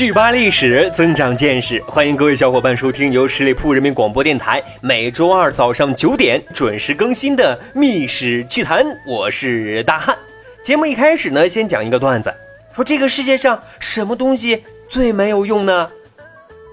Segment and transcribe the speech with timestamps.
[0.00, 10.16] 去扒历史，增长见识，欢迎各位小伙伴收听由十里铺人民广播电台每周二早上九点准时更新的《密史趣谈》，我是大汉。
[10.64, 12.34] 节目一开始呢，先讲一个段子，
[12.74, 15.90] 说这个世界上什么东西最没有用呢？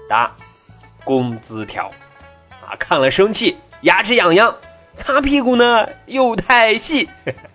[0.08, 0.34] 答：
[1.04, 1.92] 工资条。
[2.66, 4.56] 啊，看了生气，牙齿痒痒，
[4.96, 7.10] 擦屁股呢又太细，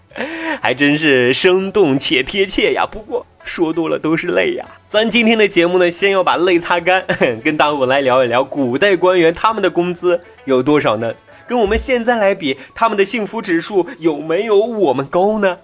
[0.62, 2.86] 还真是生动且贴切呀。
[2.86, 3.26] 不过。
[3.44, 4.66] 说多了都是泪呀！
[4.88, 7.06] 咱今天的节目呢，先要把泪擦干，
[7.44, 11.14] 跟大伙来聊一聊古代官员他们的工资有多少呢？
[11.48, 15.60] 跟我们现在来比，他们的幸福指数有没有我们高呢？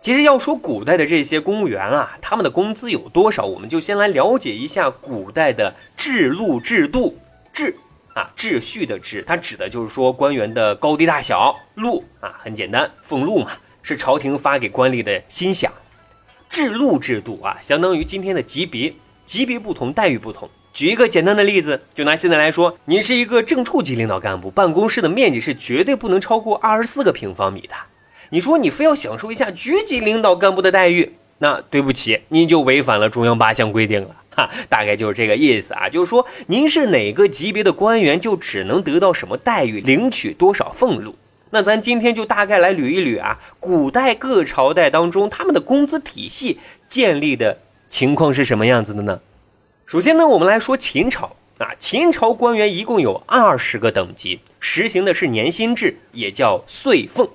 [0.00, 7.18] 其实要说古代的这些公务员啊，他们的工资有多少，我们就先来了解一下古代的制禄制度。
[7.52, 7.76] 制
[8.14, 11.56] 啊，秩序的秩，它指的就是说官员的高低大小。
[11.74, 15.68] 禄啊，很简单，俸禄嘛，是朝廷发给官吏的薪饷。
[16.48, 18.94] 制禄制度啊，相当于今天的级别，
[19.26, 20.48] 级别不同，待遇不同。
[20.72, 27.74] 举一个简单的例子，就拿现在来说，您是一个正处级领导干部，办公室的面积是绝对不能超过二十四个平方米的。
[28.30, 34.16] 你说你非要享受一下局级领导干部的待遇，那对不起，您就违反了中央八项规定了。
[34.36, 41.14] 哈，大概就是这个意思啊，就是说您是哪个级别的官员，就只能得到什么待遇，领取多少俸禄。
[41.54, 49.20] 那咱今天就大概来捋一捋啊，古代各朝代当中他们的工资体系建立的情况是什么样子的呢？
[49.86, 57.30] 首先呢，我们来说秦朝啊，秦朝官员一共有二十个等级，实行的是年薪制，也叫岁俸，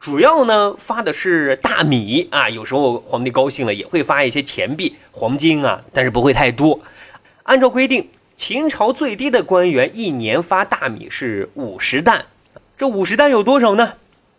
[0.00, 6.80] 主要呢发的是大米啊，有时候皇帝高兴了也会发一些钱币、黄金啊，但是不会太多。
[7.42, 12.24] 按照规定，秦朝最低的官员一年发大米是五十担。
[12.76, 13.94] 这五十担有多少呢？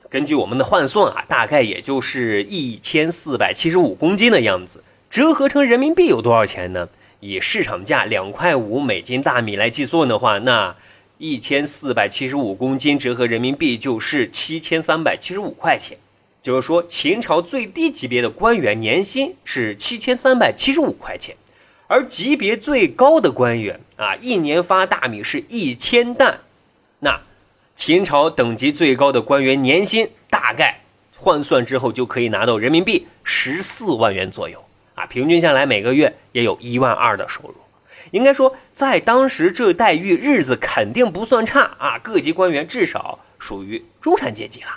[0.10, 4.84] 根据我们的换算啊，大概也就是一千四百七十五公斤的样子。
[5.10, 6.90] 折合成人民币有多少钱呢？
[7.20, 10.76] 以市场价两块五每斤大米来计算的话，那
[11.18, 15.98] 一千四百七十五公斤折合人民币就是七千三百七十五块钱。
[16.42, 21.38] 就是说，秦朝最低级别的官员年薪是七千三百七十五块钱，
[21.88, 26.42] 而级别最高的官员啊，一年发大米是一千担。
[27.76, 30.80] 秦朝等级最高的官员年薪大概
[31.16, 34.64] 换算之后就可以拿到人民币十四万元左右
[34.96, 37.56] 啊，平均下来每个月也有一万二的收入。
[38.12, 44.68] 应该说，在当时这待遇日子肯定不算差啊，各级官员至少属于中产阶级了。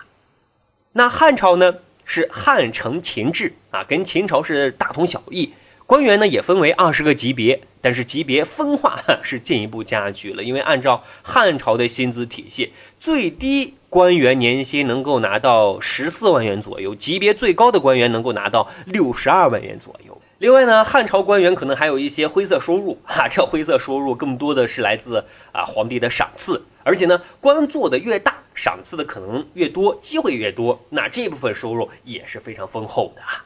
[0.92, 1.74] 那汉朝呢，
[2.04, 5.52] 是汉承秦制啊，跟秦朝是大同小异。
[5.86, 10.42] 官员呢也分为二十个级别，但是级别分化是进一步加剧了。
[10.42, 20.20] 因为按照汉朝的薪资体系，最低官员年薪能够拿到十四万元左右，级别最高的官员能够拿到六十二万元左右。
[20.38, 33.45] 另外呢，汉朝官员可能还有一些灰色收入哈，这灰色收入更多的是来自啊皇帝的赏赐，而且呢，官做的越大，赏赐的可能越多，机会越多，那这部分收入也是非常丰厚的啊。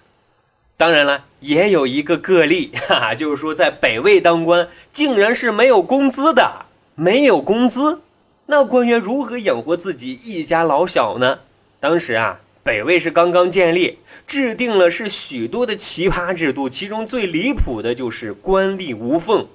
[0.81, 6.65] 当然了，也有一个个例，哈 哈，就是说在北魏当官，竟然是没有工资的，
[6.95, 8.01] 没有工资，
[8.47, 11.41] 那官员如何养活自己一家老小呢？
[11.81, 19.49] 当时啊，北魏是刚刚建立，制定了是许多的奇葩制度，其中最离谱的就是官吏无俸。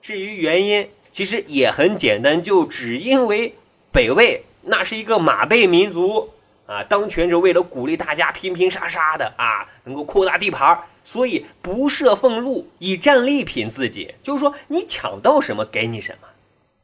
[0.00, 3.52] 至于原因，其实也很简单，就只因为
[3.90, 6.30] 北魏那是一个马背民族。
[6.68, 16.28] 啊，当权者为了鼓励大家拼拼杀杀的啊，能够扩大地盘，所以不设俸禄，以战利品自己，就是说你抢到什么给你什么。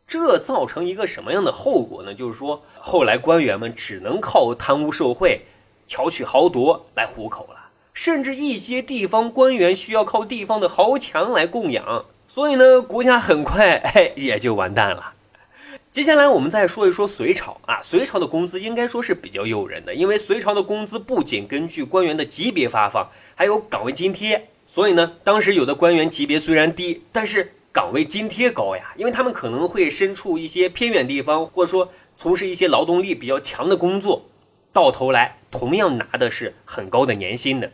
[0.07, 2.15] 这造成一个什么样的后果呢？
[2.15, 5.43] 就是说后来官员们只能靠贪污受贿、
[5.87, 15.14] 巧取豪夺来糊口了，甚至一些地方官员需要靠地方的豪强来供养，所以呢，国家很快嘿也就完蛋了。
[15.95, 24.49] 接下来我们再说一说隋朝啊，隋朝的工资应该说是比较诱人的，因为隋朝的工资不仅根据官员的级别发放，还有岗位津贴。
[24.67, 34.25] 所以呢，当时有的官员级别虽然低，但是岗位津贴高呀，因为他们可能会身处一些偏远地方，或者说从事一些劳动力比较强的工作，
[34.73, 37.71] 到头来同样拿的是很高的年薪的，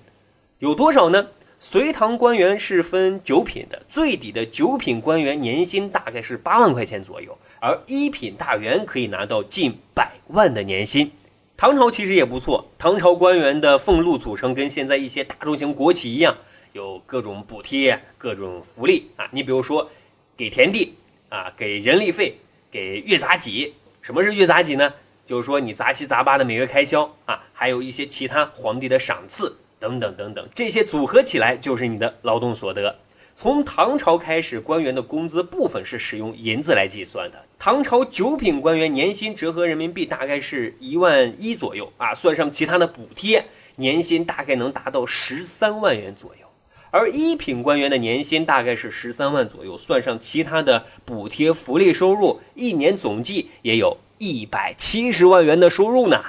[0.58, 1.28] 有多少呢？
[1.62, 11.12] 隋唐官员是分九品的，最底的九品官员年薪大概是八万块钱左右，而一品大员可以拿到近百万的年薪。
[11.58, 16.34] 唐朝其实也不错，唐朝官员的俸禄组成跟现在一些大中型国企一样，
[16.72, 19.28] 有各种补贴、各种福利啊。
[19.30, 19.90] 你比如说，
[20.38, 20.94] 给田地
[21.28, 22.38] 啊，给人力费，
[22.70, 23.74] 给月杂给。
[24.00, 24.94] 什么是月杂给呢？
[25.26, 32.96] 就是说你杂七杂八的每月开销啊，还有一些其他皇帝的赏赐等等等等，这些组合起来就是你的劳动所得。
[33.34, 37.42] 从唐朝开始，官员的工资部分是使用银子来计算的。
[37.58, 43.46] 唐朝九品官员年薪折合人民币大概是一万一左右啊，算上其他的补贴，
[43.76, 46.46] 年薪大概能达到十三万元左右。
[46.90, 56.20] 而一品官员的年薪大概是十三万左右，算上其他的补贴、福利收入，一年总计也有一百七十万元的收入呢。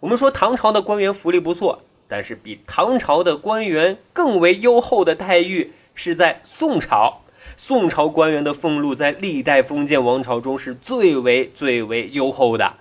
[0.00, 5.72] 我们说唐朝的官员福利不错，但是比唐朝的官员更为优厚的待遇。
[5.94, 7.22] 是在宋朝，
[7.56, 12.74] 宋朝官员的俸禄在历代封建王朝中是最为最为优厚的。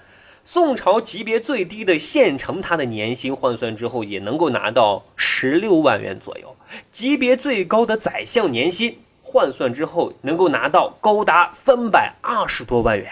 [0.43, 6.55] 宋朝级别最低的县城，他的年薪换算之后也能够拿到十六万元左右；
[6.91, 13.09] 级别最高的宰相年薪换算之后能够拿到高达三百二十多万元！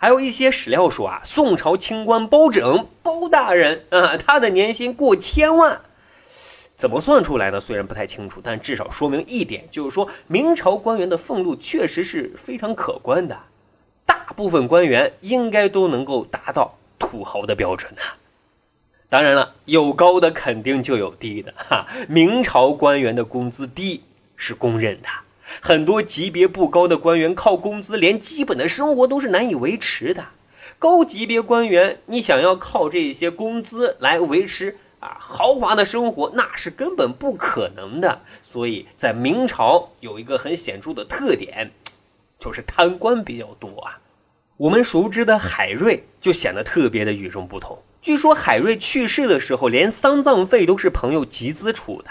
[0.00, 5.80] 还有一些史料说啊，宋朝清官包拯包大人啊，他的年薪过千万。
[6.76, 7.58] 怎么算出来呢？
[7.58, 13.36] 虽然不太清楚，但至少说明一点，就是说明朝官员的俸禄确实是非常可观的，
[14.06, 18.02] 大部分官员应该都能够达到土豪的标准呐。
[19.08, 21.88] 当然了，有高的肯定就有低的哈。
[22.08, 24.04] 明朝官员的工资低
[24.36, 25.08] 是公认的，
[25.60, 30.26] 很多级别不高的官员靠工资连基本的生活都是难以维持的。
[30.78, 34.76] 高级别官员，你想要靠这些工资来维持？
[35.00, 38.22] 啊，豪华的生活那是根本不可能的。
[38.42, 41.70] 所以在明朝有一个很显著的特点，
[42.38, 44.00] 就是贪官比较多啊。
[44.56, 47.80] 我们熟知的海瑞就显得特别的与众不同。
[48.02, 52.10] 据说海瑞去世的时候，连丧葬费都是朋友集资出的。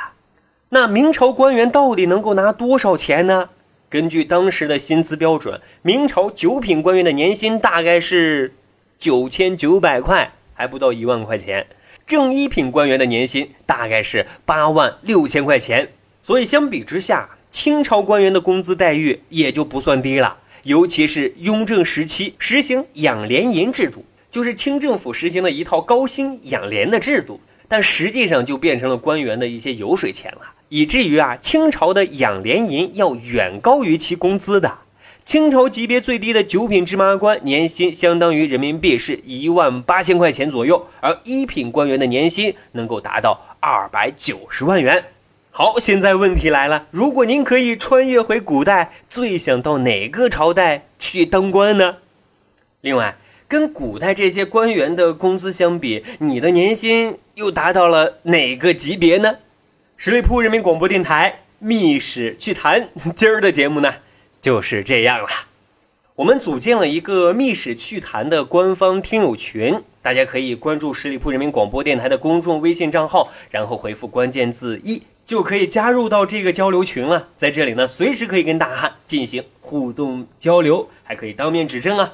[0.69, 3.49] 那明朝官员到底能够拿多少钱呢？
[3.89, 8.53] 根据当时的薪资标准，明朝九品官员的年薪大概是
[8.99, 11.67] 九千九百块，还不到一万块钱。
[12.05, 15.87] 正一品官员的年薪大概是八万六千块钱，
[16.21, 20.37] 所以相比之下，清朝官员的工资待遇也就不算低了。
[20.63, 34.79] 尤其是雍正时期实行养廉银制度，就是清政府实行了一套高薪养廉的制度，但实际上就变成了官员的一些油水钱了，以至于啊，清朝的养廉银要远高于其工资的。
[35.25, 45.03] 清朝级别最低的九品芝麻官年薪相当于人民币是一万八千块钱左右，而一品官员的年薪能够达到二百九十万元。
[45.51, 51.97] 好，现在问题来了，如果您可以穿越回古代，最想到哪个朝代去当官呢？
[52.79, 53.17] 另外，
[53.49, 59.37] 跟古代这些官员的工资相比，你的年薪又达到了哪个级别呢？
[59.95, 63.93] 十里铺人民广播电台密史趣谈， 今儿的节目呢？
[64.41, 65.29] 就是这样了，
[66.15, 77.29] 我们组建了一个密史趣谈的官方听友群，大家可以关注十里铺人民广播电台的公众微信账号，然后回复关键字一，就可以加入到这个交流群了。
[77.37, 82.13] 在这里呢，随时可以跟大汉进行互动交流，还可以当面指正啊。